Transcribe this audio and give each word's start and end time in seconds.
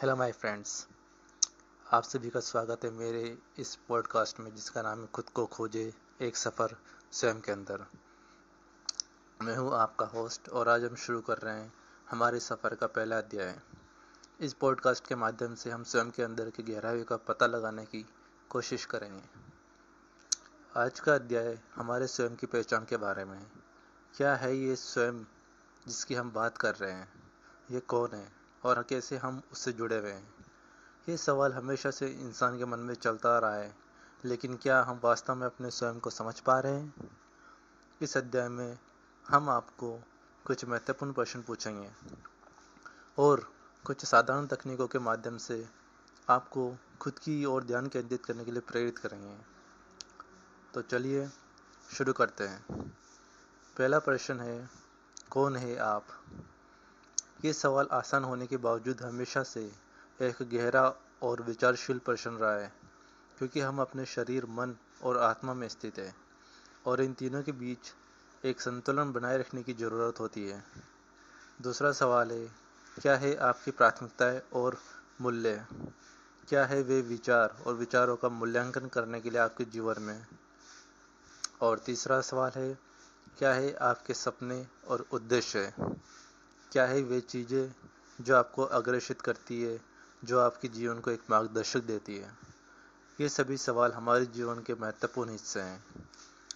Hello 0.00 0.16
my 0.16 0.32
friends 0.32 0.88
आप 1.92 2.02
सभी 2.02 2.30
का 2.30 2.40
स्वागत 2.40 2.84
है 2.84 2.90
मेरे 2.90 3.38
इस 3.58 3.78
पॉडकास्ट 3.88 4.40
में, 4.40 4.54
जिसका 4.54 4.82
नाम 4.82 5.00
है 5.00 5.06
खुद 5.06 5.28
को 5.28 5.46
खोजे 5.46 5.94
एक 6.20 6.36
सफ़र 6.36 6.76
स्वयं 7.12 7.40
के 7.40 7.52
अंदर। 7.52 7.86
मैं 9.42 9.56
हूँ 9.56 9.74
आपका 9.74 10.06
होस्ट 10.06 10.48
और 10.48 10.68
आज 10.68 10.84
हम 10.84 10.94
शुरू 10.94 11.20
कर 11.20 11.38
रहे 11.38 11.60
हैं 11.60 11.74
हमारे 12.10 12.40
सफ़र 12.40 12.74
का 12.74 12.86
पहला 12.86 13.18
अध्याय। 13.18 13.60
इस 14.40 14.54
पॉडकास्ट 14.54 15.06
के 15.06 15.14
माध्यम 15.14 15.54
से 15.54 15.70
हम 15.70 15.84
स्वयं 15.84 16.10
के 16.10 16.22
अंदर 16.22 16.50
की 16.50 16.62
गहराई 16.62 17.04
का 17.04 17.16
पता 17.16 17.46
लगाने 17.46 17.84
की 17.84 18.06
कोशिश 18.50 18.84
करेंगे। 18.84 19.24
आज 20.76 21.00
का 21.00 21.14
अध्याय 21.14 21.60
हमारे 21.74 22.06
स्वयं 22.06 22.36
की 22.36 22.46
पहचान 22.46 22.84
के 22.84 22.96
बारे 22.96 23.24
में 23.24 23.38
है। 23.38 23.50
क्या 24.16 24.34
है 24.34 24.56
ये 24.56 24.76
स्वयं 24.76 25.24
जिसकी 25.88 26.14
हम 26.14 26.32
बात 26.32 26.58
कर 26.58 26.74
रहे 26.74 26.92
हैं? 26.92 27.08
ये 27.70 27.80
कौन 27.80 28.10
है? 28.14 28.45
और 28.66 28.82
कैसे 28.82 29.16
हम 29.16 29.42
उससे 29.52 29.72
जुड़े 29.72 29.98
हुए 29.98 30.10
हैं। 30.10 30.34
ये 31.08 31.16
सवाल 31.16 31.52
हमेशा 31.52 31.90
से 31.90 32.06
इंसान 32.08 32.58
के 32.58 32.64
मन 32.64 32.78
में 32.78 32.94
चलता 32.94 33.38
रहा 33.38 33.54
है, 33.54 33.76
लेकिन 34.24 34.56
क्या 34.56 34.82
हम 34.82 35.00
वास्तव 35.04 35.34
में 35.34 35.46
अपने 35.46 35.70
स्वयं 35.70 36.00
को 36.00 36.10
समझ 36.10 36.40
पा 36.40 36.60
रहे 36.60 36.72
हैं? 36.72 37.18
इस 38.00 38.16
अध्याय 38.16 38.48
में 38.48 38.78
हम 39.28 39.50
आपको 39.50 40.02
कुछ 40.46 40.64
महत्वपूर्ण 40.64 41.12
प्रश्न 41.12 41.42
पूछेंगे 41.42 41.90
और 43.18 43.52
कुछ 43.84 44.04
साधारण 44.04 44.46
तकनीकों 44.46 44.86
के 44.86 44.98
माध्यम 44.98 45.36
से 45.36 45.68
आपको 46.28 46.76
खुद 47.00 47.18
की 47.18 47.44
ओर 47.44 47.64
ध्यान 47.64 47.86
केंद्रित 47.86 48.24
करने 48.24 48.44
के 48.44 48.50
लिए 48.50 48.60
प्रेरित 48.60 48.98
करेंगे। 48.98 49.38
तो 50.74 50.82
चलिए 50.82 51.30
शुरू 51.92 52.12
करते 52.12 52.48
हैं। 52.48 52.64
पहला 53.78 53.98
प्रश्न 53.98 54.40
है, 54.40 54.70
कौन 55.30 55.56
है 55.56 55.76
आप? 55.76 56.06
ये 57.44 57.52
सवाल 57.52 57.88
आसान 57.92 58.24
होने 58.24 58.46
के 58.46 58.56
बावजूद 58.56 59.02
हमेशा 59.02 59.42
से 59.42 59.72
एक 60.22 60.36
गहरा 60.42 60.94
और 61.22 61.42
विचारशील 61.42 61.98
प्रश्न 61.98 62.30
रहा 62.30 62.52
है, 62.52 62.72
क्योंकि 63.38 63.60
हम 63.60 63.80
अपने 63.80 64.06
शरीर, 64.06 64.46
मन 64.46 64.76
और 65.04 65.18
आत्मा 65.18 65.54
में 65.54 65.68
स्थित 65.68 65.98
है 65.98 66.14
और 66.86 67.00
इन 67.00 67.12
तीनों 67.12 67.42
के 67.42 67.52
बीच 67.52 67.92
एक 68.44 68.60
संतुलन 68.60 69.12
बनाए 69.12 69.38
रखने 69.38 69.62
की 69.62 69.72
ज़रूरत 69.72 70.20
होती 70.20 70.48
है। 70.48 70.64
दूसरा 71.62 71.92
सवाल 71.92 72.32
है, 72.32 72.46
क्या 73.02 73.16
है 73.16 73.34
आपकी 73.36 73.70
प्राथमिकताएँ 73.70 74.40
और 74.54 74.78
मूल्य? 75.20 75.66
क्या 76.48 76.64
है 76.64 76.82
वे 76.82 77.00
विचार 77.00 77.56
और 77.66 77.74
विचारों 77.74 78.16
का 78.16 78.28
मूल्यांकन 78.28 78.86
करने 78.86 79.20
के 79.20 79.30
लिए 79.30 79.40
आपके 79.40 79.64
जीवन 79.64 80.02
में? 80.02 80.26
और 81.60 81.78
तीसरा 81.78 82.20
सवाल 82.20 82.50
है, 82.56 82.78
क्या 83.38 83.52
है 83.52 83.74
आपके 83.74 84.14
सपने 84.14 84.66
और 84.88 85.06
उद्देश्य? 85.12 85.72
क्या 86.72 86.86
है 86.86 87.02
वे 87.02 87.20
चीज़ें 87.20 87.74
जो 88.18 88.36
आपको 88.36 88.62
अग्रेषित 88.62 89.20
करती 89.20 89.62
है, 89.62 89.80
जो 90.24 90.38
आपके 90.40 90.68
जीवन 90.68 91.00
को 91.00 91.10
एक 91.10 91.22
मार्गदर्शक 91.30 91.80
देती 91.80 92.16
है? 92.16 92.30
ये 93.20 93.28
सभी 93.28 93.56
सवाल 93.56 93.92
हमारे 93.92 94.26
जीवन 94.26 94.62
के 94.62 94.74
महत्वपूर्ण 94.74 95.30
हिस्से 95.30 95.60
हैं 95.60 95.84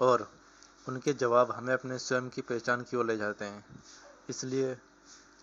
और 0.00 0.28
उनके 0.88 1.12
जवाब 1.12 1.50
हमें 1.50 1.72
अपने 1.74 1.98
स्वयं 1.98 2.28
की 2.28 2.42
पहचान 2.42 2.82
की 2.82 2.96
ओर 2.96 3.06
ले 3.06 3.16
जाते 3.16 3.44
हैं। 3.44 3.64
इसलिए 4.30 4.76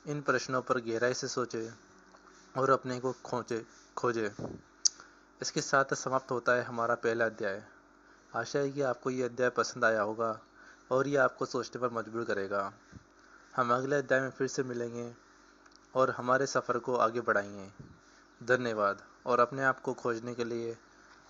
इन 0.08 0.22
प्रश्नों 0.22 0.62
पर 0.62 0.80
गहराई 0.80 1.14
से 1.14 1.28
सोचे 1.28 1.70
और 2.58 2.70
अपने 2.70 3.00
को 3.00 3.12
खोजे 3.24 3.66
खोजे। 3.98 4.32
इसके 5.42 5.62
साथ 5.62 5.94
समाप्त 5.94 6.32
होता 6.32 6.54
है 6.54 6.64
हमारा 6.64 6.96
पहला 6.96 7.26
अध्याय। 7.26 7.64
आशा 8.36 8.60
है 8.60 8.72
कि 8.72 8.82
आपको 8.82 9.10
ये 9.10 9.24
अध्याय 9.24 9.50
पसंद 9.50 9.86
आया 9.86 10.02
होगा 10.02 10.40
और 10.92 11.08
ये 11.08 11.18
आपको 11.18 11.46
सोचने 11.46 11.82
पर 11.82 11.94
मजबूर 11.94 12.24
करेगा। 12.24 12.72
हम 13.56 13.74
अगले 13.74 13.96
अध्याय 13.96 14.22
में 14.22 14.30
फिर 14.30 14.48
से 14.48 14.64
मिलेंगे 14.64 15.14
और 15.96 16.12
हमारे 16.12 16.46
सफ़र 16.46 16.80
को 16.80 16.96
आगे 16.96 17.22
बढ़ाएँगे। 17.22 17.72
धन्यवाद। 18.46 19.02
और 19.26 19.40
अपने 19.40 19.64
आप 19.64 19.80
को 19.80 19.94
खोजने 19.94 20.36
के 20.36 20.44
लिए 20.44 20.78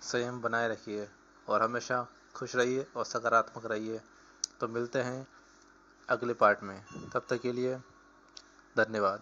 संयम 0.02 0.40
बनाए 0.40 0.68
रखिए 0.68 1.08
और 1.48 1.62
हमेशा 1.62 2.06
खुश 2.34 2.56
रहिए 2.56 2.86
और 2.96 3.04
सकारात्मक 3.04 3.66
रहिए। 3.66 4.00
तो 4.60 4.68
मिलते 4.68 4.98
हैं 4.98 5.28
अगले 6.08 6.34
पार्ट 6.34 6.62
में। 6.62 6.84
तब 7.14 7.26
तक 7.30 7.40
के 7.40 7.52
लिए 7.52 7.76
धन्यवाद। 8.76 9.20